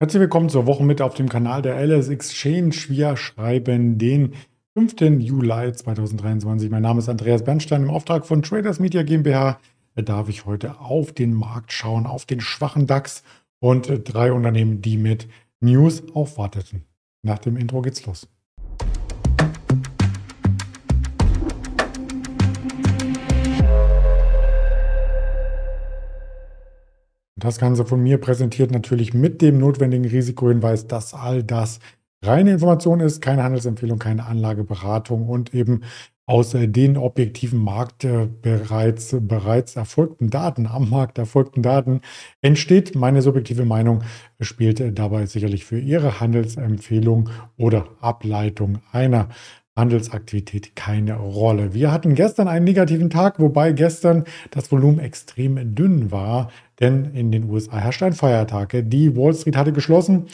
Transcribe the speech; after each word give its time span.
Herzlich 0.00 0.20
willkommen 0.20 0.48
zur 0.48 0.66
Woche 0.66 0.82
mit 0.82 1.00
auf 1.00 1.14
dem 1.14 1.28
Kanal 1.28 1.62
der 1.62 1.76
LS 1.76 2.08
Exchange. 2.08 2.74
Wir 2.88 3.16
schreiben 3.16 3.96
den 3.96 4.32
5. 4.76 5.00
Juli 5.20 5.72
2023. 5.72 6.68
Mein 6.68 6.82
Name 6.82 6.98
ist 6.98 7.08
Andreas 7.08 7.44
Bernstein. 7.44 7.84
Im 7.84 7.90
Auftrag 7.90 8.26
von 8.26 8.42
Traders 8.42 8.80
Media 8.80 9.04
GmbH 9.04 9.60
darf 9.94 10.28
ich 10.28 10.46
heute 10.46 10.80
auf 10.80 11.12
den 11.12 11.32
Markt 11.32 11.72
schauen, 11.72 12.06
auf 12.06 12.26
den 12.26 12.40
schwachen 12.40 12.88
DAX 12.88 13.22
und 13.60 13.88
drei 14.12 14.32
Unternehmen, 14.32 14.82
die 14.82 14.98
mit 14.98 15.28
News 15.60 16.02
aufwarteten. 16.12 16.82
Nach 17.22 17.38
dem 17.38 17.56
Intro 17.56 17.80
geht's 17.80 18.04
los. 18.04 18.26
Das 27.44 27.58
Ganze 27.58 27.84
von 27.84 28.02
mir 28.02 28.16
präsentiert 28.16 28.70
natürlich 28.70 29.12
mit 29.12 29.42
dem 29.42 29.58
notwendigen 29.58 30.06
Risikohinweis, 30.06 30.86
dass 30.86 31.12
all 31.12 31.42
das 31.42 31.78
reine 32.24 32.52
Information 32.52 33.00
ist, 33.00 33.20
keine 33.20 33.42
Handelsempfehlung, 33.42 33.98
keine 33.98 34.24
Anlageberatung 34.24 35.28
und 35.28 35.52
eben 35.52 35.82
aus 36.24 36.56
den 36.58 36.96
objektiven 36.96 37.58
Markt 37.58 38.04
äh, 38.04 38.28
bereits, 38.40 39.14
bereits 39.20 39.76
erfolgten 39.76 40.30
Daten, 40.30 40.66
am 40.66 40.88
Markt 40.88 41.18
erfolgten 41.18 41.60
Daten 41.60 42.00
entsteht. 42.40 42.94
Meine 42.94 43.20
subjektive 43.20 43.66
Meinung 43.66 44.04
spielt 44.40 44.98
dabei 44.98 45.26
sicherlich 45.26 45.66
für 45.66 45.78
Ihre 45.78 46.20
Handelsempfehlung 46.20 47.28
oder 47.58 47.88
Ableitung 48.00 48.78
einer 48.90 49.28
Handelsaktivität 49.76 50.76
keine 50.76 51.16
Rolle. 51.16 51.74
Wir 51.74 51.90
hatten 51.90 52.14
gestern 52.14 52.46
einen 52.46 52.64
negativen 52.64 53.10
Tag, 53.10 53.40
wobei 53.40 53.72
gestern 53.72 54.24
das 54.50 54.70
Volumen 54.70 55.00
extrem 55.00 55.74
dünn 55.74 56.12
war, 56.12 56.50
denn 56.80 57.12
in 57.14 57.32
den 57.32 57.50
USA 57.50 57.78
herrscht 57.78 58.02
ein 58.02 58.12
Feiertag. 58.12 58.74
Die 58.84 59.16
Wall 59.16 59.34
Street 59.34 59.56
hatte 59.56 59.72
geschlossen. 59.72 60.26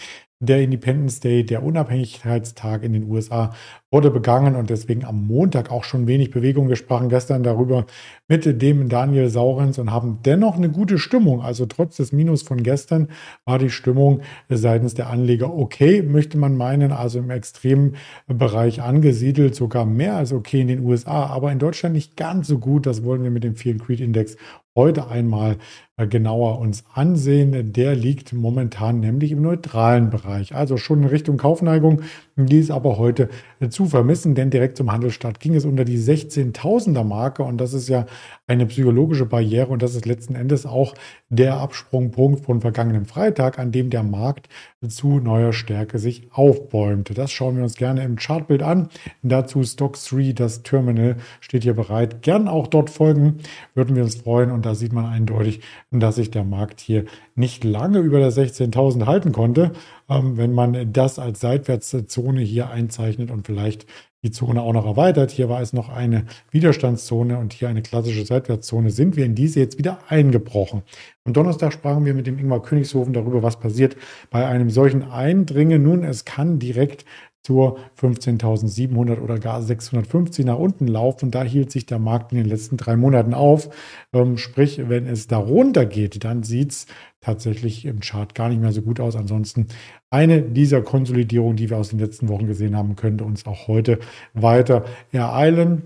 Der 0.43 0.63
Independence 0.63 1.21
Day, 1.21 1.45
der 1.45 1.63
Unabhängigkeitstag 1.63 2.83
in 2.83 2.95
den 2.95 3.11
USA, 3.11 3.53
wurde 3.91 4.11
begangen 4.11 4.57
und 4.57 4.71
deswegen 4.71 5.05
am 5.05 5.27
Montag 5.27 5.71
auch 5.71 5.85
schon 5.85 6.07
wenig 6.07 6.31
Bewegung. 6.31 6.71
Wir 6.71 6.77
sprachen 6.77 7.11
gestern 7.11 7.43
darüber 7.43 7.85
mit 8.27 8.63
dem 8.63 8.89
Daniel 8.89 9.29
Saurens 9.29 9.79
und 9.79 9.91
haben 9.91 10.21
dennoch 10.25 10.57
eine 10.57 10.71
gute 10.71 10.97
Stimmung. 10.99 11.43
Also 11.43 11.67
trotz 11.67 11.99
des 11.99 12.13
Minus 12.13 12.41
von 12.41 12.63
gestern 12.63 13.09
war 13.45 13.59
die 13.59 13.69
Stimmung 13.69 14.23
seitens 14.49 14.95
der 14.95 15.11
Anleger 15.11 15.53
okay, 15.55 16.01
möchte 16.01 16.39
man 16.39 16.57
meinen, 16.57 16.91
also 16.91 17.19
im 17.19 17.29
extremen 17.29 17.97
Bereich 18.27 18.81
angesiedelt, 18.81 19.55
sogar 19.55 19.85
mehr 19.85 20.17
als 20.17 20.33
okay 20.33 20.63
in 20.63 20.69
den 20.69 20.81
USA, 20.81 21.27
aber 21.27 21.53
in 21.53 21.59
Deutschland 21.59 21.95
nicht 21.95 22.17
ganz 22.17 22.49
so 22.49 22.59
gut. 22.59 22.87
Das 22.87 23.05
wollen 23.05 23.23
wir 23.23 23.31
mit 23.31 23.45
dem 23.45 23.57
Fear 23.57 23.77
Creed 23.77 24.01
Index 24.01 24.39
heute 24.77 25.09
einmal 25.09 25.57
äh, 25.97 26.07
genauer 26.07 26.61
uns 26.61 26.85
ansehen. 26.95 27.73
Der 27.73 27.97
liegt 27.97 28.33
momentan 28.33 29.01
nämlich 29.01 29.33
im 29.33 29.43
neutralen 29.43 30.11
Bereich, 30.11 30.55
also 30.55 30.77
schon 30.77 31.03
in 31.03 31.09
Richtung 31.09 31.39
Kaufneigung. 31.39 32.03
Die 32.37 32.59
ist 32.59 32.71
aber 32.71 32.97
heute 32.97 33.29
zu 33.69 33.81
zu 33.81 33.87
vermissen, 33.87 34.35
denn 34.35 34.51
direkt 34.51 34.77
zum 34.77 34.93
Handelsstart 34.93 35.41
ging 35.41 35.55
es 35.55 35.65
unter 35.65 35.87
die 35.87 35.97
16.000er 35.97 37.03
Marke 37.03 37.43
und 37.43 37.57
das 37.57 37.73
ist 37.73 37.89
ja 37.89 38.05
eine 38.47 38.67
psychologische 38.67 39.25
Barriere 39.25 39.69
und 39.69 39.81
das 39.81 39.95
ist 39.95 40.05
letzten 40.05 40.35
Endes 40.35 40.67
auch 40.67 40.95
der 41.31 41.59
Absprungpunkt 41.59 42.45
von 42.45 42.61
vergangenem 42.61 43.07
Freitag, 43.07 43.59
an 43.59 43.71
dem 43.71 43.89
der 43.89 44.03
Markt 44.03 44.49
zu 44.87 45.21
neuer 45.21 45.53
Stärke 45.53 45.99
sich 45.99 46.29
aufbäumte. 46.33 47.15
Das 47.15 47.31
schauen 47.31 47.57
wir 47.57 47.63
uns 47.63 47.77
gerne 47.77 48.03
im 48.05 48.17
Chartbild 48.17 48.63
an. 48.63 48.89
Dazu 49.23 49.63
Stock 49.63 49.97
3, 49.97 50.33
das 50.33 50.63
Terminal 50.65 51.17
steht 51.41 51.63
hier 51.63 51.75
bereit. 51.75 52.23
Gern 52.23 52.49
auch 52.49 52.67
dort 52.67 52.91
folgen, 52.91 53.39
würden 53.75 53.95
wir 53.95 54.03
uns 54.03 54.17
freuen 54.17 54.51
und 54.51 54.67
da 54.67 54.75
sieht 54.75 54.93
man 54.93 55.07
eindeutig, 55.07 55.61
dass 55.91 56.17
sich 56.17 56.31
der 56.33 56.45
Markt 56.45 56.81
hier 56.81 57.05
nicht 57.37 57.63
lange 57.63 58.01
über 58.01 58.19
der 58.19 58.33
16.000 58.33 59.07
halten 59.07 59.33
konnte. 59.33 59.73
Ähm, 60.09 60.37
wenn 60.37 60.53
man 60.53 60.93
das 60.93 61.21
als 61.21 61.41
Seitwärtszone 61.41 62.41
hier 62.41 62.71
einzeichnet 62.71 63.31
und 63.31 63.47
vielleicht 63.47 63.87
die 64.23 64.31
Zone 64.31 64.61
auch 64.61 64.73
noch 64.73 64.85
erweitert. 64.85 65.31
Hier 65.31 65.49
war 65.49 65.63
es 65.63 65.73
noch 65.73 65.89
eine 65.89 66.27
Widerstandszone 66.51 67.39
und 67.39 67.53
hier 67.55 67.69
eine 67.69 67.83
klassische 67.83 68.27
Seitwärtszone. 68.27 68.91
Sind 68.91 69.17
wir 69.17 69.25
in 69.25 69.35
diese 69.35 69.61
jetzt 69.61 69.79
wieder 69.79 69.99
eingebrochen? 70.09 70.83
Am 71.25 71.33
Donnerstag 71.33 71.73
sprachen 71.73 72.05
wir 72.05 72.13
mit 72.13 72.27
dem 72.27 72.39
Ingmar 72.39 72.63
Königshofen 72.63 73.13
darüber, 73.13 73.43
was 73.43 73.59
passiert 73.59 73.97
bei 74.31 74.47
einem 74.47 74.69
solchen 74.69 75.03
Eindringen. 75.03 75.83
Nun, 75.83 76.05
es 76.05 76.25
kann 76.25 76.59
direkt 76.59 77.05
zur 77.43 77.79
15.700 77.99 79.21
oder 79.21 79.39
gar 79.39 79.63
650 79.63 80.45
nach 80.45 80.59
unten 80.59 80.87
laufen. 80.87 81.31
Da 81.31 81.43
hielt 81.43 81.71
sich 81.71 81.87
der 81.87 81.99
Markt 81.99 82.33
in 82.33 82.39
den 82.39 82.47
letzten 82.47 82.77
drei 82.77 82.97
Monaten 82.97 83.35
auf. 83.35 83.71
Ähm, 84.13 84.37
sprich, 84.37 84.89
wenn 84.89 85.07
es 85.07 85.27
darunter 85.27 85.87
geht, 85.87 86.23
dann 86.25 86.43
sieht 86.43 86.73
es 86.73 86.87
tatsächlich 87.21 87.87
im 87.87 88.01
Chart 88.01 88.35
gar 88.35 88.49
nicht 88.49 88.61
mehr 88.61 88.73
so 88.73 88.83
gut 88.83 89.01
aus. 89.01 89.17
Ansonsten 89.17 89.69
eine 90.11 90.43
dieser 90.43 90.83
Konsolidierungen, 90.83 91.57
die 91.57 91.71
wir 91.71 91.79
aus 91.79 91.91
den 91.91 91.99
letzten 91.99 92.29
Wochen 92.29 92.47
gesehen 92.47 92.77
haben, 92.77 92.97
könnte 92.97 93.25
uns 93.25 93.47
auch 93.47 93.69
heute 93.69 93.99
weiter 94.35 94.85
ereilen. 95.13 95.83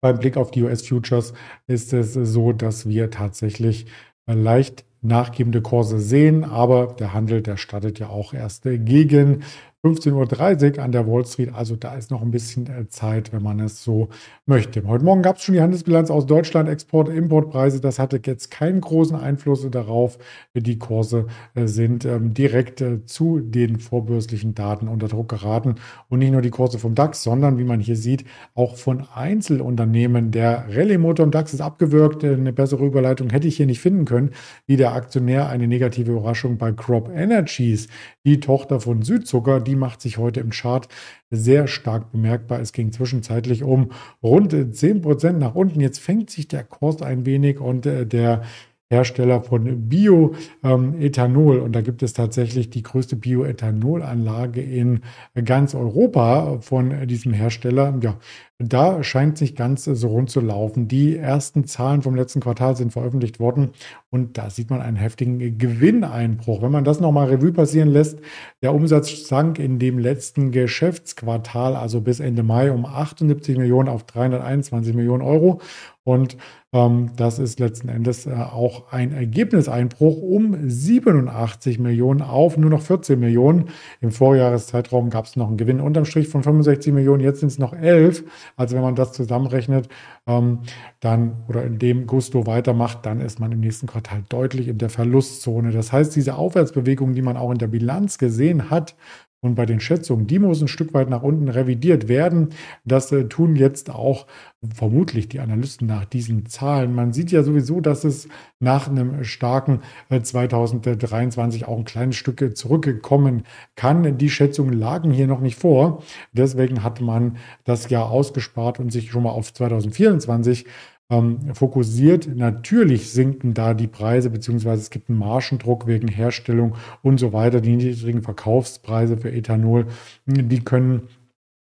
Beim 0.00 0.18
Blick 0.18 0.36
auf 0.36 0.52
die 0.52 0.62
US-Futures 0.62 1.34
ist 1.66 1.92
es 1.92 2.12
so, 2.12 2.52
dass 2.52 2.88
wir 2.88 3.10
tatsächlich 3.10 3.86
leicht 4.26 4.84
nachgebende 5.00 5.62
Kurse 5.62 5.98
sehen, 5.98 6.44
aber 6.44 6.94
der 6.98 7.14
Handel, 7.14 7.42
der 7.42 7.56
startet 7.56 7.98
ja 7.98 8.08
auch 8.08 8.34
erst 8.34 8.64
gegen 8.64 9.42
15.30 9.84 10.76
Uhr 10.76 10.82
an 10.82 10.90
der 10.90 11.06
Wall 11.06 11.24
Street. 11.24 11.54
Also 11.54 11.76
da 11.76 11.94
ist 11.94 12.10
noch 12.10 12.20
ein 12.20 12.32
bisschen 12.32 12.66
äh, 12.66 12.88
Zeit, 12.88 13.32
wenn 13.32 13.44
man 13.44 13.60
es 13.60 13.84
so 13.84 14.08
möchte. 14.44 14.84
Heute 14.84 15.04
Morgen 15.04 15.22
gab 15.22 15.36
es 15.36 15.44
schon 15.44 15.54
die 15.54 15.60
Handelsbilanz 15.60 16.10
aus 16.10 16.26
Deutschland, 16.26 16.68
Export, 16.68 17.08
Importpreise. 17.08 17.80
Das 17.80 18.00
hatte 18.00 18.20
jetzt 18.24 18.50
keinen 18.50 18.80
großen 18.80 19.14
Einfluss 19.14 19.64
darauf. 19.70 20.18
Die 20.52 20.80
Kurse 20.80 21.28
äh, 21.54 21.68
sind 21.68 22.04
ähm, 22.04 22.34
direkt 22.34 22.80
äh, 22.80 23.04
zu 23.04 23.38
den 23.38 23.78
vorbörslichen 23.78 24.52
Daten 24.52 24.88
unter 24.88 25.06
Druck 25.06 25.28
geraten. 25.28 25.76
Und 26.08 26.18
nicht 26.18 26.32
nur 26.32 26.42
die 26.42 26.50
Kurse 26.50 26.80
vom 26.80 26.96
DAX, 26.96 27.22
sondern 27.22 27.56
wie 27.56 27.64
man 27.64 27.78
hier 27.78 27.96
sieht, 27.96 28.24
auch 28.56 28.74
von 28.74 29.06
Einzelunternehmen. 29.14 30.32
Der 30.32 30.66
Rallye-Motor 30.70 31.26
im 31.26 31.30
DAX 31.30 31.54
ist 31.54 31.60
abgewürgt. 31.60 32.24
Eine 32.24 32.52
bessere 32.52 32.84
Überleitung 32.84 33.30
hätte 33.30 33.46
ich 33.46 33.56
hier 33.56 33.66
nicht 33.66 33.80
finden 33.80 34.06
können, 34.06 34.30
wie 34.66 34.76
der 34.76 34.94
Aktionär 34.94 35.48
eine 35.48 35.68
negative 35.68 36.10
Überraschung 36.10 36.58
bei 36.58 36.72
Crop 36.72 37.08
Energies, 37.14 37.86
die 38.24 38.40
Tochter 38.40 38.80
von 38.80 39.02
Südzucker, 39.02 39.60
die 39.68 39.76
macht 39.76 40.00
sich 40.00 40.18
heute 40.18 40.40
im 40.40 40.50
Chart 40.50 40.88
sehr 41.30 41.68
stark 41.68 42.10
bemerkbar. 42.10 42.60
Es 42.60 42.72
ging 42.72 42.90
zwischenzeitlich 42.90 43.62
um 43.62 43.92
rund 44.22 44.54
10 44.74 45.02
Prozent 45.02 45.38
nach 45.38 45.54
unten. 45.54 45.80
Jetzt 45.80 46.00
fängt 46.00 46.30
sich 46.30 46.48
der 46.48 46.64
Kurs 46.64 47.02
ein 47.02 47.26
wenig 47.26 47.60
und 47.60 47.86
äh, 47.86 48.06
der 48.06 48.42
Hersteller 48.90 49.42
von 49.42 49.88
Bioethanol. 49.88 51.56
Ähm, 51.58 51.62
und 51.62 51.72
da 51.72 51.82
gibt 51.82 52.02
es 52.02 52.14
tatsächlich 52.14 52.70
die 52.70 52.82
größte 52.82 53.16
Bioethanolanlage 53.16 54.62
in 54.62 55.00
ganz 55.44 55.74
Europa 55.74 56.60
von 56.60 57.06
diesem 57.06 57.34
Hersteller. 57.34 57.98
Ja, 58.02 58.18
da 58.60 59.04
scheint 59.04 59.38
sich 59.38 59.54
ganz 59.54 59.84
so 59.84 60.08
rund 60.08 60.30
zu 60.30 60.40
laufen. 60.40 60.88
Die 60.88 61.16
ersten 61.16 61.64
Zahlen 61.64 62.02
vom 62.02 62.16
letzten 62.16 62.40
Quartal 62.40 62.74
sind 62.74 62.92
veröffentlicht 62.92 63.38
worden 63.38 63.70
und 64.10 64.36
da 64.36 64.50
sieht 64.50 64.68
man 64.68 64.82
einen 64.82 64.96
heftigen 64.96 65.58
Gewinneinbruch. 65.58 66.60
Wenn 66.60 66.72
man 66.72 66.82
das 66.82 66.98
nochmal 66.98 67.28
Revue 67.28 67.52
passieren 67.52 67.88
lässt, 67.88 68.18
der 68.60 68.74
Umsatz 68.74 69.28
sank 69.28 69.60
in 69.60 69.78
dem 69.78 70.00
letzten 70.00 70.50
Geschäftsquartal, 70.50 71.76
also 71.76 72.00
bis 72.00 72.18
Ende 72.18 72.42
Mai, 72.42 72.72
um 72.72 72.84
78 72.84 73.56
Millionen 73.56 73.88
auf 73.88 74.02
321 74.02 74.92
Millionen 74.92 75.22
Euro. 75.22 75.60
Und 76.08 76.38
ähm, 76.72 77.10
das 77.16 77.38
ist 77.38 77.60
letzten 77.60 77.90
Endes 77.90 78.24
äh, 78.26 78.32
auch 78.32 78.92
ein 78.92 79.12
Ergebniseinbruch 79.12 80.22
um 80.22 80.56
87 80.66 81.78
Millionen 81.78 82.22
auf 82.22 82.56
nur 82.56 82.70
noch 82.70 82.80
14 82.80 83.20
Millionen. 83.20 83.68
Im 84.00 84.10
Vorjahreszeitraum 84.10 85.10
gab 85.10 85.26
es 85.26 85.36
noch 85.36 85.48
einen 85.48 85.58
Gewinn 85.58 85.80
unterm 85.80 86.06
Strich 86.06 86.28
von 86.28 86.42
65 86.42 86.94
Millionen, 86.94 87.22
jetzt 87.22 87.40
sind 87.40 87.48
es 87.48 87.58
noch 87.58 87.74
11. 87.74 88.24
Also 88.56 88.76
wenn 88.76 88.82
man 88.82 88.94
das 88.94 89.12
zusammenrechnet, 89.12 89.88
ähm, 90.26 90.60
dann 91.00 91.44
oder 91.48 91.64
in 91.64 91.78
dem 91.78 92.06
Gusto 92.06 92.46
weitermacht, 92.46 93.06
dann 93.06 93.20
ist 93.20 93.40
man 93.40 93.52
im 93.52 93.60
nächsten 93.60 93.86
Quartal 93.86 94.24
deutlich 94.28 94.68
in 94.68 94.78
der 94.78 94.90
Verlustzone. 94.90 95.72
Das 95.72 95.92
heißt, 95.92 96.14
diese 96.16 96.36
Aufwärtsbewegung, 96.36 97.14
die 97.14 97.22
man 97.22 97.36
auch 97.36 97.50
in 97.50 97.58
der 97.58 97.68
Bilanz 97.68 98.18
gesehen 98.18 98.70
hat, 98.70 98.96
und 99.40 99.54
bei 99.54 99.66
den 99.66 99.78
Schätzungen, 99.78 100.26
die 100.26 100.40
muss 100.40 100.60
ein 100.60 100.68
Stück 100.68 100.94
weit 100.94 101.08
nach 101.08 101.22
unten 101.22 101.48
revidiert 101.48 102.08
werden. 102.08 102.48
Das 102.84 103.12
äh, 103.12 103.28
tun 103.28 103.54
jetzt 103.54 103.88
auch 103.88 104.26
vermutlich 104.74 105.28
die 105.28 105.38
Analysten 105.38 105.86
nach 105.86 106.04
diesen 106.04 106.46
Zahlen. 106.46 106.92
Man 106.92 107.12
sieht 107.12 107.30
ja 107.30 107.44
sowieso, 107.44 107.80
dass 107.80 108.02
es 108.02 108.28
nach 108.58 108.88
einem 108.88 109.22
starken 109.22 109.82
äh, 110.08 110.20
2023 110.20 111.68
auch 111.68 111.78
ein 111.78 111.84
kleines 111.84 112.16
Stück 112.16 112.42
äh, 112.42 112.52
zurückkommen 112.52 113.44
kann. 113.76 114.18
Die 114.18 114.30
Schätzungen 114.30 114.72
lagen 114.72 115.12
hier 115.12 115.28
noch 115.28 115.40
nicht 115.40 115.56
vor. 115.56 116.02
Deswegen 116.32 116.82
hat 116.82 117.00
man 117.00 117.36
das 117.64 117.88
Jahr 117.90 118.10
ausgespart 118.10 118.80
und 118.80 118.90
sich 118.90 119.12
schon 119.12 119.22
mal 119.22 119.30
auf 119.30 119.52
2024 119.52 120.66
ähm, 121.10 121.54
fokussiert. 121.54 122.28
Natürlich 122.34 123.10
sinken 123.10 123.54
da 123.54 123.74
die 123.74 123.86
Preise, 123.86 124.30
beziehungsweise 124.30 124.82
es 124.82 124.90
gibt 124.90 125.08
einen 125.08 125.18
Margendruck 125.18 125.86
wegen 125.86 126.08
Herstellung 126.08 126.74
und 127.02 127.18
so 127.18 127.32
weiter. 127.32 127.60
Die 127.60 127.76
niedrigen 127.76 128.22
Verkaufspreise 128.22 129.16
für 129.16 129.32
Ethanol, 129.32 129.86
die 130.26 130.60
können 130.60 131.08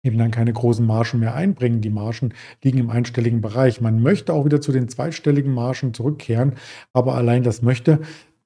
eben 0.03 0.19
dann 0.19 0.31
keine 0.31 0.53
großen 0.53 0.87
Margen 0.87 1.21
mehr 1.21 1.35
einbringen. 1.35 1.81
Die 1.81 1.91
Margen 1.91 2.33
liegen 2.63 2.79
im 2.79 2.91
einstelligen 2.91 3.41
Bereich. 3.41 3.81
Man 3.81 4.03
möchte 4.03 4.33
auch 4.33 4.45
wieder 4.45 4.61
zu 4.61 4.73
den 4.73 4.89
zweistelligen 4.89 5.53
Margen 5.53 5.95
zurückkehren, 5.95 6.55
aber 6.93 7.15
allein 7.15 7.43
das 7.43 7.63
möchte 7.63 8.01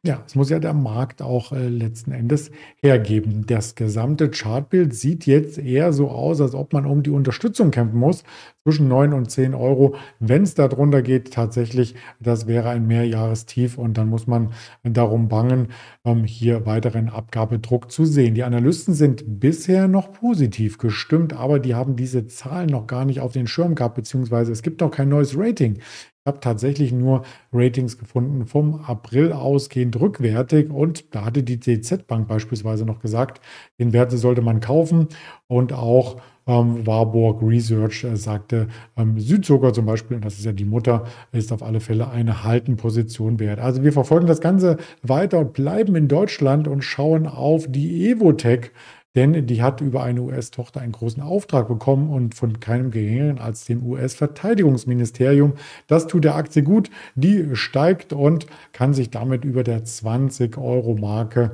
Ja, 0.07 0.23
es 0.27 0.35
muss 0.35 0.51
ja 0.51 0.59
der 0.59 0.75
Markt 0.75 1.23
auch 1.23 1.53
äh, 1.53 1.67
letzten 1.67 2.13
Endes 2.13 2.51
hergeben. 2.83 3.47
Das 3.47 3.75
gesamte 3.75 4.29
Chartbild 4.29 4.95
sieht 4.95 5.25
jetzt 5.25 5.57
eher 5.57 5.95
so 5.95 6.11
aus, 6.11 6.43
als 6.43 6.55
ob 6.55 6.75
man 6.75 6.85
um 6.85 7.03
die 7.03 7.09
Unterstützung 7.09 7.71
kämpfen 7.71 7.99
muss 7.99 8.23
zwischen 8.65 8.87
9 8.87 9.15
und 9.15 9.31
10 9.31 9.55
Euro. 9.55 9.97
Wenn 10.21 10.43
es 10.43 10.53
da 10.53 10.69
drunter 10.69 11.01
geht, 11.01 11.33
tatsächlich, 11.33 11.95
das 12.21 12.47
wäre 12.47 12.69
ein 12.69 12.87
Mehrjahrestief 12.87 13.79
und 13.79 13.97
dann 13.97 14.11
muss 14.11 14.27
man 14.27 14.53
darum 14.83 15.29
bangen, 15.29 15.69
ähm, 16.05 16.25
hier 16.25 16.67
weiteren 16.67 17.09
Abgabedruck 17.09 17.91
zu 17.91 18.05
sehen. 18.05 18.35
Die 18.35 18.45
Analysten 18.45 18.93
sind 18.93 19.25
bisher 19.41 19.89
noch 19.89 20.13
positiv 20.13 20.77
gestimmt, 20.77 21.33
aber 21.33 21.59
die 21.59 21.75
haben 21.75 21.97
diese 21.97 22.27
Zahlen 22.27 22.69
noch 22.69 22.87
gar 22.87 23.07
nicht 23.07 23.21
auf 23.21 23.33
den 23.33 23.47
Schirm 23.47 23.75
gehabt, 23.75 23.95
beziehungsweise 23.95 24.53
es 24.53 24.61
gibt 24.61 24.83
noch 24.83 24.91
kein 24.91 25.09
neues 25.09 25.35
Rating. 25.35 25.79
Ich 26.25 26.27
habe 26.27 26.41
tatsächlich 26.41 26.91
nur 26.91 27.23
Ratings 27.53 27.99
gefunden 27.99 28.47
vom 28.47 28.77
April 28.87 29.35
ausgehend 29.35 30.01
rückwärtig 30.01 30.71
und 30.71 31.15
da 31.15 31.27
hatte 31.27 31.43
die 31.43 31.61
DZ 31.61 32.07
Bank 32.07 32.29
beispielsweise 32.29 32.87
noch 32.87 33.01
gesagt, 33.01 33.43
den 33.79 33.93
Wert 33.93 34.11
sollte 34.13 34.41
man 34.41 34.61
kaufen 34.61 35.09
und 35.49 35.75
auch 35.75 36.17
ähm, 36.47 36.87
Warburg 36.87 37.43
Research 37.43 38.05
äh, 38.05 38.17
sagte, 38.17 38.69
ähm, 38.97 39.21
Südzucker 39.21 39.75
zum 39.75 39.85
Beispiel, 39.85 40.17
und 40.17 40.25
das 40.25 40.39
ist 40.39 40.47
ja 40.47 40.53
die 40.53 40.65
Mutter, 40.65 41.05
ist 41.33 41.53
auf 41.53 41.63
alle 41.63 41.81
Fälle 41.81 42.09
eine 42.09 42.43
Haltenposition 42.43 43.39
wert. 43.39 43.61
Also 43.61 43.83
wir 43.85 43.93
verfolgen 43.93 44.27
das 44.27 44.41
Ganze 44.41 44.79
weiter 45.03 45.41
und 45.41 45.53
bleiben 45.53 45.95
in 45.95 46.09
Deutschland 46.09 46.69
und 46.69 46.81
schauen 46.81 47.27
auf 47.27 47.67
die 47.69 48.09
Evotech 48.09 48.71
denn 49.15 49.47
die 49.47 49.63
hat 49.63 49.81
über 49.81 50.03
eine 50.03 50.23
US-Tochter 50.23 50.81
einen 50.81 50.93
großen 50.93 51.23
Auftrag 51.23 51.69
bekommen 51.69 52.11
und 52.11 52.35
von 52.35 52.61
keinem 52.61 52.91
geringeren 52.91 53.39
als 53.39 53.65
dem 53.65 53.85
US-Verteidigungsministerium. 53.85 55.55
Das 55.87 56.07
tut 56.07 56.25
der 56.25 56.35
Aktie 56.35 56.63
gut, 56.63 56.91
die 57.15 57.55
steigt 57.55 58.13
und 58.13 58.47
kann 58.73 58.95
sich 58.95 59.11
damit 59.11 59.45
über 59.45 59.63
der 59.63 59.85
20-Euro-Marke 59.85 61.53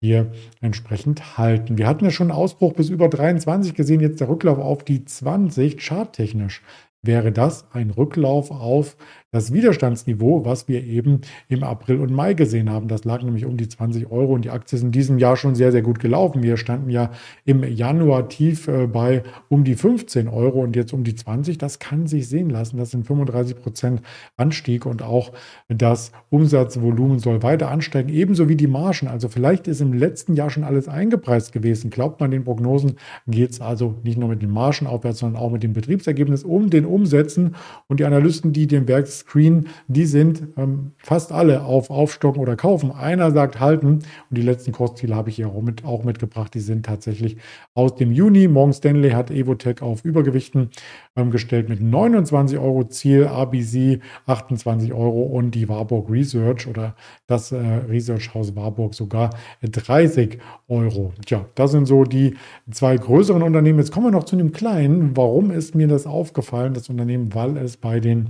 hier 0.00 0.32
entsprechend 0.60 1.36
halten. 1.36 1.76
Wir 1.76 1.86
hatten 1.86 2.04
ja 2.04 2.10
schon 2.10 2.30
einen 2.30 2.38
Ausbruch 2.38 2.72
bis 2.72 2.88
über 2.88 3.08
23 3.08 3.74
gesehen, 3.74 4.00
jetzt 4.00 4.20
der 4.20 4.28
Rücklauf 4.28 4.58
auf 4.58 4.84
die 4.84 5.04
20 5.04 5.78
charttechnisch 5.78 6.62
wäre 7.02 7.32
das 7.32 7.64
ein 7.72 7.90
Rücklauf 7.90 8.50
auf 8.50 8.96
das 9.32 9.52
Widerstandsniveau, 9.52 10.44
was 10.44 10.66
wir 10.66 10.82
eben 10.82 11.20
im 11.48 11.62
April 11.62 12.00
und 12.00 12.12
Mai 12.12 12.34
gesehen 12.34 12.68
haben. 12.68 12.88
Das 12.88 13.04
lag 13.04 13.22
nämlich 13.22 13.44
um 13.44 13.56
die 13.56 13.68
20 13.68 14.10
Euro 14.10 14.34
und 14.34 14.44
die 14.44 14.50
Aktie 14.50 14.76
ist 14.76 14.82
in 14.82 14.90
diesem 14.90 15.18
Jahr 15.18 15.36
schon 15.36 15.54
sehr, 15.54 15.70
sehr 15.70 15.82
gut 15.82 16.00
gelaufen. 16.00 16.42
Wir 16.42 16.56
standen 16.56 16.90
ja 16.90 17.12
im 17.44 17.62
Januar 17.62 18.28
tief 18.28 18.66
äh, 18.66 18.88
bei 18.88 19.22
um 19.48 19.62
die 19.62 19.76
15 19.76 20.26
Euro 20.26 20.60
und 20.60 20.74
jetzt 20.74 20.92
um 20.92 21.04
die 21.04 21.14
20. 21.14 21.58
Das 21.58 21.78
kann 21.78 22.08
sich 22.08 22.28
sehen 22.28 22.50
lassen. 22.50 22.76
Das 22.76 22.90
sind 22.90 23.06
35 23.06 23.56
Prozent 23.56 24.02
Anstieg 24.36 24.84
und 24.84 25.02
auch 25.02 25.32
das 25.68 26.10
Umsatzvolumen 26.30 27.20
soll 27.20 27.42
weiter 27.44 27.70
ansteigen, 27.70 28.08
ebenso 28.08 28.48
wie 28.48 28.56
die 28.56 28.66
Margen. 28.66 29.06
Also 29.06 29.28
vielleicht 29.28 29.68
ist 29.68 29.80
im 29.80 29.92
letzten 29.92 30.34
Jahr 30.34 30.50
schon 30.50 30.64
alles 30.64 30.88
eingepreist 30.88 31.52
gewesen. 31.52 31.90
Glaubt 31.90 32.20
man 32.20 32.32
den 32.32 32.42
Prognosen, 32.42 32.96
geht 33.28 33.50
es 33.50 33.60
also 33.60 33.94
nicht 34.02 34.18
nur 34.18 34.28
mit 34.28 34.42
den 34.42 34.50
Margen 34.50 34.88
aufwärts, 34.88 35.20
sondern 35.20 35.40
auch 35.40 35.50
mit 35.50 35.62
dem 35.62 35.72
Betriebsergebnis 35.72 36.42
um 36.42 36.68
den 36.68 36.84
Umsätzen. 36.84 37.54
Und 37.86 38.00
die 38.00 38.04
Analysten, 38.04 38.52
die 38.52 38.66
den 38.66 38.88
Werks 38.88 39.19
Screen, 39.20 39.68
die 39.88 40.06
sind 40.06 40.42
ähm, 40.56 40.92
fast 40.98 41.32
alle 41.32 41.64
auf 41.64 41.90
Aufstocken 41.90 42.40
oder 42.40 42.56
Kaufen. 42.56 42.90
Einer 42.90 43.30
sagt 43.30 43.60
halten 43.60 43.86
und 43.86 44.04
die 44.30 44.42
letzten 44.42 44.72
Kursziele 44.72 45.14
habe 45.14 45.30
ich 45.30 45.36
hier 45.36 45.48
auch, 45.48 45.62
mit, 45.62 45.84
auch 45.84 46.04
mitgebracht. 46.04 46.52
Die 46.54 46.60
sind 46.60 46.86
tatsächlich 46.86 47.36
aus 47.74 47.94
dem 47.94 48.12
Juni. 48.12 48.48
Morgan 48.48 48.72
Stanley 48.72 49.10
hat 49.10 49.30
Evotech 49.30 49.82
auf 49.82 50.04
Übergewichten 50.04 50.70
ähm, 51.16 51.30
gestellt 51.30 51.68
mit 51.68 51.80
29 51.80 52.58
Euro 52.58 52.84
Ziel, 52.84 53.26
ABC 53.26 54.00
28 54.26 54.92
Euro 54.92 55.22
und 55.22 55.52
die 55.52 55.68
Warburg 55.68 56.10
Research 56.10 56.66
oder 56.66 56.94
das 57.26 57.52
äh, 57.52 57.56
Research-Haus 57.56 58.56
Warburg 58.56 58.94
sogar 58.94 59.30
30 59.62 60.38
Euro. 60.68 61.12
Tja, 61.24 61.46
das 61.54 61.72
sind 61.72 61.86
so 61.86 62.04
die 62.04 62.34
zwei 62.70 62.96
größeren 62.96 63.42
Unternehmen. 63.42 63.78
Jetzt 63.78 63.92
kommen 63.92 64.06
wir 64.06 64.12
noch 64.12 64.24
zu 64.24 64.36
einem 64.36 64.52
kleinen. 64.52 65.16
Warum 65.16 65.50
ist 65.50 65.74
mir 65.74 65.88
das 65.88 66.06
aufgefallen, 66.06 66.74
das 66.74 66.88
Unternehmen? 66.88 67.34
Weil 67.34 67.56
es 67.56 67.76
bei 67.76 68.00
den 68.00 68.28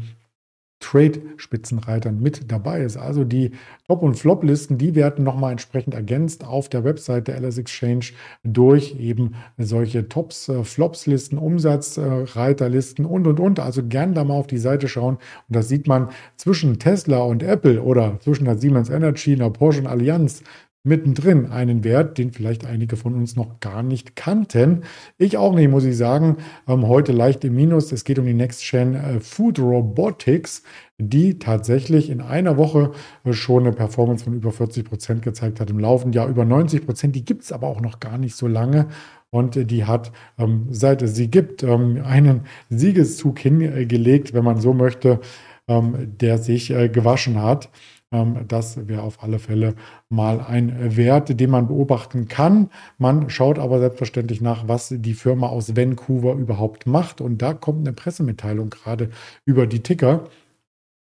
Trade-Spitzenreitern 0.81 2.21
mit 2.21 2.51
dabei 2.51 2.81
ist. 2.81 2.97
Also 2.97 3.25
die 3.25 3.53
Top- 3.87 4.03
und 4.03 4.15
Flop-Listen, 4.15 4.79
die 4.79 4.95
werden 4.95 5.25
nochmal 5.25 5.53
entsprechend 5.53 5.95
ergänzt 5.95 6.45
auf 6.45 6.69
der 6.69 6.85
Website 6.85 7.29
der 7.29 7.41
LS 7.41 7.59
Exchange 7.59 8.07
durch 8.43 8.97
eben 8.99 9.35
solche 9.59 10.09
Tops, 10.09 10.49
äh, 10.49 10.65
Flops-Listen, 10.65 11.39
Umsatzreiterlisten 11.39 13.05
und, 13.05 13.27
und, 13.27 13.39
und. 13.39 13.61
Also 13.61 13.87
gern 13.87 14.15
da 14.15 14.25
mal 14.25 14.35
auf 14.35 14.47
die 14.47 14.59
Seite 14.59 14.89
schauen. 14.89 15.17
Und 15.17 15.57
das 15.57 15.69
sieht 15.69 15.87
man 15.87 16.09
zwischen 16.37 16.79
Tesla 16.79 17.19
und 17.19 17.43
Apple 17.43 17.83
oder 17.83 18.19
zwischen 18.21 18.47
der 18.47 18.59
Siemens 18.59 18.89
Energy, 18.91 19.35
einer 19.35 19.51
Porsche 19.51 19.81
und 19.81 19.87
Allianz 19.87 20.43
mittendrin 20.83 21.47
einen 21.47 21.85
Wert, 21.85 22.17
den 22.17 22.33
vielleicht 22.33 22.65
einige 22.65 22.97
von 22.97 23.15
uns 23.15 23.37
noch 23.37 23.61
gar 23.61 23.83
nicht 23.83 24.17
kannten. 24.17 24.85
Ich 25.19 25.37
auch 25.37 25.55
nicht, 25.55 25.71
muss 25.71 25.85
ich 25.85 25.97
sagen. 25.97 26.39
Ähm, 26.67 26.89
heute 26.89 27.13
leicht 27.13 27.45
im 27.45 27.55
Minus. 27.55 27.93
Es 27.93 28.05
geht 28.05 28.19
um 28.19 28.25
die 28.25 28.35
Next 28.35 28.69
Gen 28.69 28.95
äh, 28.95 29.21
Food 29.21 29.59
Robotics, 29.59 30.63
die 30.97 31.39
tatsächlich 31.39 32.09
in 32.09 32.23
einer 32.23 32.57
Woche 32.57 32.93
äh, 33.25 33.33
schon 33.35 33.67
eine 33.67 33.77
Performance 33.77 34.25
von 34.25 34.33
über 34.33 34.53
40 34.53 34.87
Prozent 34.87 35.23
gezeigt 35.23 35.61
hat. 35.61 35.69
Im 35.69 35.79
laufenden 35.79 36.15
Jahr 36.15 36.29
über 36.29 36.47
90 36.47 36.87
Prozent. 36.87 37.15
Die 37.15 37.25
gibt 37.25 37.43
es 37.43 37.53
aber 37.53 37.67
auch 37.67 37.83
noch 37.83 38.01
gar 38.01 38.17
nicht 38.17 38.35
so 38.35 38.47
lange. 38.47 38.89
Und 39.29 39.71
die 39.71 39.85
hat, 39.85 40.13
ähm, 40.39 40.67
seit 40.71 41.03
es 41.03 41.15
sie 41.15 41.31
gibt, 41.31 41.63
ähm, 41.63 42.03
einen 42.05 42.47
Siegeszug 42.71 43.39
hingelegt, 43.39 44.33
wenn 44.33 44.45
man 44.45 44.61
so 44.61 44.73
möchte, 44.73 45.21
ähm, 45.69 46.17
der 46.21 46.39
sich 46.39 46.71
äh, 46.71 46.89
gewaschen 46.89 47.41
hat. 47.41 47.69
Ähm, 48.13 48.45
das 48.49 48.89
wäre 48.89 49.03
auf 49.03 49.23
alle 49.23 49.39
Fälle 49.39 49.75
mal 50.09 50.41
ein 50.41 50.97
Wert, 50.97 51.39
den 51.39 51.51
man 51.51 51.69
beobachten 51.69 52.29
kann. 52.29 52.71
Man 52.99 53.31
schaut 53.31 53.59
aber 53.59 53.79
selbstverständlich 53.79 54.41
nach, 54.41 54.69
was 54.69 54.95
die 54.97 55.15
Firma 55.15 55.49
aus 55.49 55.77
Vancouver 55.77 56.35
überhaupt 56.35 56.87
macht. 56.87 57.21
Und 57.21 57.43
da 57.43 57.55
kommt 57.55 57.87
eine 57.87 57.93
Pressemitteilung 57.95 58.71
gerade 58.71 59.11
über 59.45 59.67
die 59.67 59.81
Ticker 59.83 60.25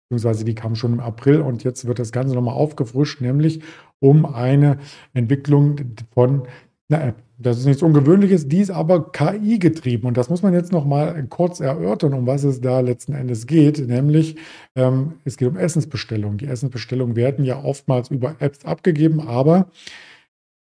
beziehungsweise 0.09 0.45
die 0.45 0.55
kam 0.55 0.75
schon 0.75 0.93
im 0.93 0.99
April 0.99 1.41
und 1.41 1.63
jetzt 1.63 1.85
wird 1.85 1.99
das 1.99 2.11
Ganze 2.11 2.35
nochmal 2.35 2.53
aufgefrischt, 2.53 3.21
nämlich 3.21 3.61
um 3.99 4.25
eine 4.25 4.77
Entwicklung 5.13 5.77
von 6.13 6.47
einer 6.89 7.03
App. 7.05 7.24
Das 7.37 7.57
ist 7.57 7.65
nichts 7.65 7.83
Ungewöhnliches, 7.83 8.47
die 8.47 8.59
ist 8.59 8.71
aber 8.71 9.11
KI 9.11 9.59
getrieben. 9.59 10.07
Und 10.07 10.15
das 10.15 10.29
muss 10.29 10.41
man 10.41 10.53
jetzt 10.53 10.71
noch 10.71 10.85
mal 10.85 11.21
kurz 11.27 11.59
erörtern, 11.59 12.13
um 12.13 12.25
was 12.25 12.43
es 12.45 12.61
da 12.61 12.79
letzten 12.79 13.13
Endes 13.13 13.45
geht. 13.45 13.85
Nämlich, 13.85 14.37
ähm, 14.75 15.15
es 15.25 15.35
geht 15.35 15.49
um 15.49 15.57
Essensbestellungen. 15.57 16.37
Die 16.37 16.47
Essensbestellungen 16.47 17.15
werden 17.17 17.43
ja 17.43 17.61
oftmals 17.61 18.09
über 18.09 18.35
Apps 18.39 18.63
abgegeben, 18.63 19.19
aber 19.19 19.69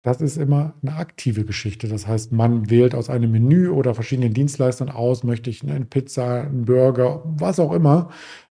das 0.03 0.21
ist 0.21 0.37
immer 0.37 0.75
eine 0.81 0.95
aktive 0.95 1.43
Geschichte. 1.43 1.87
Das 1.87 2.07
heißt, 2.07 2.31
man 2.31 2.69
wählt 2.69 2.95
aus 2.95 3.09
einem 3.09 3.31
Menü 3.31 3.69
oder 3.69 3.95
verschiedenen 3.95 4.33
Dienstleistern 4.33 4.89
aus, 4.89 5.23
möchte 5.23 5.49
ich 5.49 5.63
eine 5.63 5.85
Pizza, 5.85 6.43
einen 6.43 6.65
Burger, 6.65 7.21
was 7.25 7.59
auch 7.59 7.73
immer. 7.73 8.09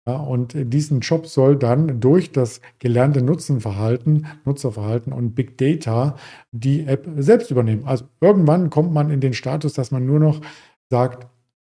Ja, 0.08 0.16
und 0.16 0.54
diesen 0.56 1.02
Job 1.02 1.28
soll 1.28 1.58
dann 1.58 2.00
durch 2.00 2.32
das 2.32 2.60
gelernte 2.80 3.22
Nutzenverhalten, 3.22 4.26
Nutzerverhalten 4.46 5.14
und 5.14 5.36
Big 5.36 5.60
Data 5.60 6.16
die 6.52 6.88
App 6.88 7.08
selbst 7.18 7.52
übernehmen. 7.52 7.86
Also 7.86 8.06
irgendwann 8.20 8.72
kommt 8.72 8.92
man 8.94 9.12
in 9.12 9.22
den 9.22 9.34
Status, 9.34 9.74
dass 9.74 9.92
man 9.92 10.08
nur 10.08 10.20
noch 10.20 10.42
sagt, 10.90 11.28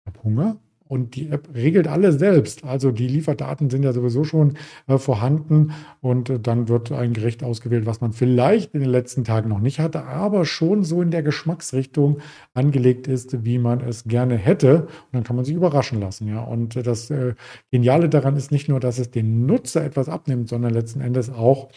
ich 0.05 0.13
habe 0.13 0.23
Hunger, 0.23 0.57
und 0.89 1.15
die 1.15 1.29
App 1.29 1.49
regelt 1.53 1.87
alles 1.87 2.15
selbst. 2.15 2.63
Also 2.63 2.91
die 2.91 3.07
Lieferdaten 3.07 3.69
sind 3.69 3.83
ja 3.83 3.93
sowieso 3.93 4.23
schon 4.23 4.55
äh, 4.87 4.97
vorhanden 4.97 5.71
und 6.01 6.31
äh, 6.31 6.39
dann 6.39 6.67
wird 6.67 6.91
ein 6.91 7.13
Gericht 7.13 7.43
ausgewählt, 7.43 7.85
was 7.85 8.01
man 8.01 8.11
vielleicht 8.11 8.73
in 8.73 8.81
den 8.81 8.89
letzten 8.89 9.23
Tagen 9.23 9.49
noch 9.49 9.59
nicht 9.59 9.79
hatte, 9.79 10.05
aber 10.05 10.45
schon 10.45 10.83
so 10.83 11.03
in 11.03 11.11
der 11.11 11.21
Geschmacksrichtung 11.21 12.17
angelegt 12.55 13.07
ist, 13.07 13.45
wie 13.45 13.59
man 13.59 13.81
es 13.81 14.05
gerne 14.05 14.35
hätte. 14.35 14.81
Und 14.81 15.13
dann 15.13 15.23
kann 15.23 15.35
man 15.35 15.45
sich 15.45 15.53
überraschen 15.53 15.99
lassen. 15.99 16.27
Ja. 16.27 16.41
Und 16.41 16.75
äh, 16.75 16.81
das 16.81 17.11
äh, 17.11 17.35
Geniale 17.71 18.09
daran 18.09 18.35
ist 18.35 18.51
nicht 18.51 18.67
nur, 18.67 18.79
dass 18.79 18.97
es 18.97 19.11
den 19.11 19.45
Nutzer 19.45 19.85
etwas 19.85 20.09
abnimmt, 20.09 20.49
sondern 20.49 20.73
letzten 20.73 21.01
Endes 21.01 21.29
auch 21.29 21.69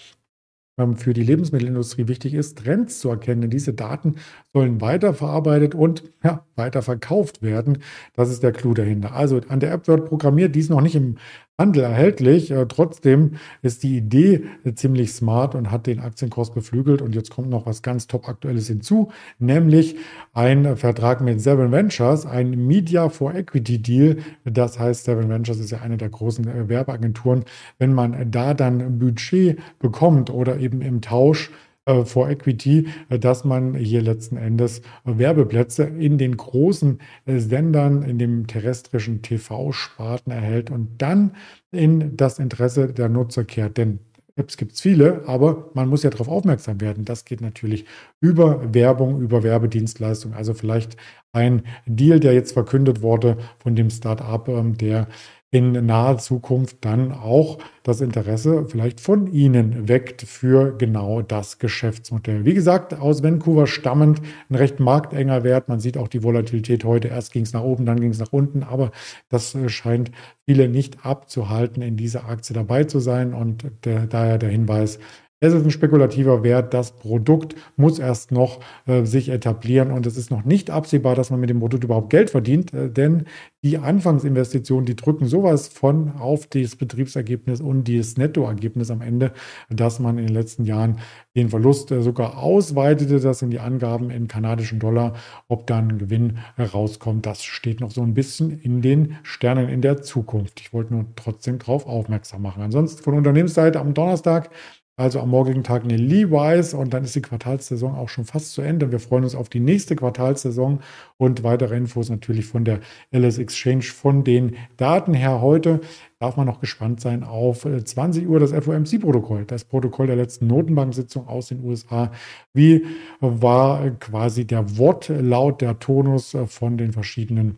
für 0.96 1.12
die 1.12 1.22
Lebensmittelindustrie 1.22 2.08
wichtig 2.08 2.34
ist, 2.34 2.58
Trends 2.58 2.98
zu 3.00 3.10
erkennen. 3.10 3.50
Diese 3.50 3.74
Daten 3.74 4.16
sollen 4.52 4.80
weiterverarbeitet 4.80 5.74
und 5.74 6.02
ja, 6.24 6.46
weiterverkauft 6.56 7.42
werden. 7.42 7.78
Das 8.14 8.30
ist 8.30 8.42
der 8.42 8.52
Clou 8.52 8.72
dahinter. 8.74 9.12
Also 9.14 9.40
an 9.48 9.60
der 9.60 9.72
App 9.72 9.86
wird 9.86 10.06
programmiert, 10.08 10.54
die 10.54 10.60
ist 10.60 10.70
noch 10.70 10.80
nicht 10.80 10.94
im 10.94 11.18
Handel 11.62 11.84
erhältlich. 11.84 12.50
Äh, 12.50 12.66
trotzdem 12.66 13.36
ist 13.62 13.84
die 13.84 13.96
Idee 13.96 14.42
äh, 14.64 14.74
ziemlich 14.74 15.12
smart 15.12 15.54
und 15.54 15.70
hat 15.70 15.86
den 15.86 16.00
Aktienkurs 16.00 16.50
beflügelt. 16.50 17.00
Und 17.00 17.14
jetzt 17.14 17.30
kommt 17.30 17.48
noch 17.48 17.66
was 17.66 17.82
ganz 17.82 18.08
top 18.08 18.28
aktuelles 18.28 18.66
hinzu, 18.66 19.12
nämlich 19.38 19.96
ein 20.32 20.76
Vertrag 20.76 21.20
mit 21.20 21.40
Seven 21.40 21.70
Ventures, 21.70 22.26
ein 22.26 22.50
Media 22.66 23.08
for 23.08 23.34
Equity 23.34 23.80
Deal. 23.80 24.16
Das 24.44 24.78
heißt, 24.78 25.04
Seven 25.04 25.28
Ventures 25.28 25.60
ist 25.60 25.70
ja 25.70 25.80
eine 25.80 25.96
der 25.96 26.08
großen 26.08 26.48
äh, 26.48 26.68
Werbeagenturen. 26.68 27.44
Wenn 27.78 27.94
man 27.94 28.30
da 28.30 28.54
dann 28.54 28.98
Budget 28.98 29.58
bekommt 29.78 30.30
oder 30.30 30.58
eben 30.58 30.82
im 30.82 31.00
Tausch 31.00 31.50
äh, 31.84 32.04
for 32.04 32.30
Equity, 32.30 32.86
äh, 33.08 33.18
dass 33.18 33.44
man 33.44 33.74
hier 33.74 34.02
letzten 34.02 34.36
Endes 34.36 34.80
äh, 34.80 34.82
Werbeplätze 35.18 35.82
in 35.84 36.16
den 36.16 36.36
großen 36.36 37.00
Sendern, 37.26 38.02
in 38.02 38.18
dem 38.18 38.46
terrestrischen 38.46 39.22
TV-Sparten 39.22 40.30
erhält 40.30 40.70
und 40.70 41.02
dann 41.02 41.32
in 41.72 42.16
das 42.16 42.38
Interesse 42.38 42.92
der 42.92 43.08
Nutzer 43.08 43.44
kehrt. 43.44 43.78
Denn 43.78 43.98
Apps 44.36 44.56
gibt 44.56 44.72
es 44.72 44.80
viele, 44.80 45.22
aber 45.26 45.70
man 45.74 45.88
muss 45.88 46.04
ja 46.04 46.10
darauf 46.10 46.28
aufmerksam 46.28 46.80
werden. 46.80 47.04
Das 47.04 47.24
geht 47.24 47.40
natürlich 47.40 47.84
über 48.20 48.72
Werbung, 48.72 49.20
über 49.20 49.42
Werbedienstleistung. 49.42 50.32
Also 50.34 50.54
vielleicht 50.54 50.96
ein 51.32 51.64
Deal, 51.86 52.18
der 52.18 52.32
jetzt 52.32 52.52
verkündet 52.52 53.02
wurde 53.02 53.36
von 53.58 53.74
dem 53.76 53.90
Start-up, 53.90 54.48
ähm, 54.48 54.78
der 54.78 55.08
in 55.52 55.84
naher 55.84 56.16
Zukunft 56.16 56.78
dann 56.80 57.12
auch 57.12 57.58
das 57.82 58.00
Interesse 58.00 58.64
vielleicht 58.66 59.00
von 59.00 59.30
Ihnen 59.30 59.86
weckt 59.86 60.22
für 60.22 60.76
genau 60.78 61.20
das 61.20 61.58
Geschäftsmodell. 61.58 62.46
Wie 62.46 62.54
gesagt, 62.54 62.94
aus 62.98 63.22
Vancouver 63.22 63.66
stammend 63.66 64.22
ein 64.48 64.54
recht 64.54 64.80
marktenger 64.80 65.44
Wert. 65.44 65.68
Man 65.68 65.78
sieht 65.78 65.98
auch 65.98 66.08
die 66.08 66.22
Volatilität 66.22 66.84
heute. 66.84 67.08
Erst 67.08 67.32
ging 67.32 67.42
es 67.42 67.52
nach 67.52 67.62
oben, 67.62 67.84
dann 67.84 68.00
ging 68.00 68.10
es 68.10 68.18
nach 68.18 68.32
unten, 68.32 68.62
aber 68.62 68.92
das 69.28 69.54
äh, 69.54 69.68
scheint 69.68 70.10
viele 70.46 70.68
nicht 70.70 71.04
abzuhalten, 71.04 71.82
in 71.82 71.98
dieser 71.98 72.24
Aktie 72.30 72.54
dabei 72.54 72.84
zu 72.84 72.98
sein. 72.98 73.34
Und 73.34 73.66
der, 73.84 74.06
daher 74.06 74.38
der 74.38 74.48
Hinweis, 74.48 74.98
es 75.42 75.52
ist 75.52 75.64
ein 75.64 75.72
spekulativer 75.72 76.44
Wert. 76.44 76.72
Das 76.72 76.92
Produkt 76.92 77.56
muss 77.76 77.98
erst 77.98 78.30
noch 78.30 78.60
äh, 78.86 79.04
sich 79.04 79.28
etablieren 79.28 79.90
und 79.90 80.06
es 80.06 80.16
ist 80.16 80.30
noch 80.30 80.44
nicht 80.44 80.70
absehbar, 80.70 81.16
dass 81.16 81.30
man 81.30 81.40
mit 81.40 81.50
dem 81.50 81.58
Produkt 81.58 81.82
überhaupt 81.82 82.10
Geld 82.10 82.30
verdient, 82.30 82.72
äh, 82.72 82.88
denn 82.88 83.24
die 83.64 83.78
Anfangsinvestitionen, 83.78 84.86
die 84.86 84.94
drücken 84.94 85.26
sowas 85.26 85.66
von 85.66 86.12
auf 86.12 86.46
das 86.46 86.76
Betriebsergebnis 86.76 87.60
und 87.60 87.88
das 87.88 88.16
Nettoergebnis 88.16 88.92
am 88.92 89.02
Ende, 89.02 89.32
dass 89.68 89.98
man 89.98 90.16
in 90.18 90.26
den 90.26 90.34
letzten 90.34 90.64
Jahren 90.64 90.98
den 91.34 91.48
Verlust 91.48 91.90
äh, 91.90 92.02
sogar 92.02 92.38
ausweitete. 92.38 93.18
Das 93.18 93.40
sind 93.40 93.50
die 93.50 93.58
Angaben 93.58 94.10
in 94.10 94.28
kanadischen 94.28 94.78
Dollar. 94.78 95.14
Ob 95.48 95.66
dann 95.66 95.98
Gewinn 95.98 96.38
herauskommt, 96.54 97.26
das 97.26 97.42
steht 97.42 97.80
noch 97.80 97.90
so 97.90 98.02
ein 98.02 98.14
bisschen 98.14 98.60
in 98.60 98.80
den 98.80 99.16
Sternen 99.24 99.68
in 99.68 99.82
der 99.82 100.02
Zukunft. 100.02 100.60
Ich 100.60 100.72
wollte 100.72 100.94
nur 100.94 101.06
trotzdem 101.16 101.58
darauf 101.58 101.86
aufmerksam 101.86 102.42
machen. 102.42 102.62
Ansonsten 102.62 103.02
von 103.02 103.14
Unternehmensseite 103.14 103.80
am 103.80 103.92
Donnerstag 103.92 104.50
also 104.96 105.20
am 105.20 105.30
morgigen 105.30 105.64
Tag 105.64 105.84
eine 105.84 105.96
Levi's 105.96 106.74
und 106.74 106.92
dann 106.92 107.02
ist 107.04 107.14
die 107.14 107.22
Quartalssaison 107.22 107.94
auch 107.94 108.10
schon 108.10 108.26
fast 108.26 108.52
zu 108.52 108.60
Ende. 108.60 108.92
Wir 108.92 109.00
freuen 109.00 109.24
uns 109.24 109.34
auf 109.34 109.48
die 109.48 109.60
nächste 109.60 109.96
Quartalssaison 109.96 110.80
und 111.16 111.42
weitere 111.42 111.76
Infos 111.76 112.10
natürlich 112.10 112.44
von 112.44 112.64
der 112.64 112.80
LS 113.10 113.38
Exchange 113.38 113.84
von 113.84 114.22
den 114.22 114.56
Daten 114.76 115.14
her. 115.14 115.40
Heute 115.40 115.80
darf 116.18 116.36
man 116.36 116.46
noch 116.46 116.60
gespannt 116.60 117.00
sein 117.00 117.24
auf 117.24 117.62
20 117.62 118.24
äh, 118.24 118.26
Uhr 118.26 118.38
das 118.38 118.52
FOMC-Protokoll, 118.52 119.46
das 119.46 119.64
Protokoll 119.64 120.08
der 120.08 120.16
letzten 120.16 120.46
Notenbank-Sitzung 120.46 121.26
aus 121.26 121.48
den 121.48 121.64
USA. 121.64 122.12
Wie 122.52 122.84
war 123.20 123.90
quasi 123.92 124.46
der 124.46 124.76
Wortlaut, 124.76 125.62
der 125.62 125.78
Tonus 125.78 126.34
äh, 126.34 126.46
von 126.46 126.76
den 126.76 126.92
verschiedenen 126.92 127.56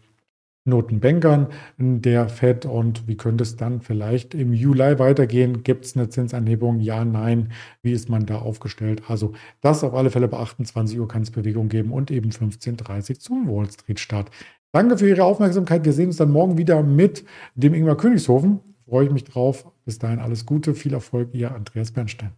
Notenbankern 0.64 1.48
der 1.76 2.28
Fed 2.28 2.64
und 2.64 3.06
wie 3.06 3.16
könnte 3.16 3.42
es 3.42 3.56
dann 3.56 3.80
vielleicht 3.80 4.34
im 4.34 4.52
Juli 4.52 4.98
weitergehen? 4.98 5.62
Gibt 5.62 5.84
es 5.84 5.96
eine 5.96 6.08
Zinsanhebung? 6.08 6.80
Ja, 6.80 7.04
nein. 7.04 7.52
Wie 7.82 7.92
ist 7.92 8.08
man 8.08 8.24
da 8.24 8.38
aufgestellt? 8.38 9.02
Also 9.08 9.32
das 9.60 9.84
auf 9.84 9.94
alle 9.94 10.10
Fälle 10.10 10.28
beachten. 10.28 10.64
20 10.64 10.98
Uhr 10.98 11.08
kann 11.08 11.22
es 11.22 11.30
Bewegung 11.30 11.68
geben 11.68 11.92
und 11.92 12.10
eben 12.10 12.30
15.30 12.30 13.10
Uhr 13.10 13.18
zum 13.18 13.48
Wall 13.48 13.70
Street 13.70 14.00
Start. 14.00 14.30
Danke 14.72 14.98
für 14.98 15.08
Ihre 15.08 15.24
Aufmerksamkeit. 15.24 15.84
Wir 15.84 15.92
sehen 15.92 16.08
uns 16.08 16.16
dann 16.16 16.32
morgen 16.32 16.58
wieder 16.58 16.82
mit 16.82 17.24
dem 17.54 17.74
Ingmar 17.74 17.96
Königshofen. 17.96 18.60
Freue 18.88 19.06
ich 19.06 19.12
mich 19.12 19.24
drauf. 19.24 19.70
Bis 19.84 19.98
dahin 19.98 20.18
alles 20.18 20.46
Gute, 20.46 20.74
viel 20.74 20.94
Erfolg, 20.94 21.28
Ihr 21.34 21.54
Andreas 21.54 21.92
Bernstein. 21.92 22.32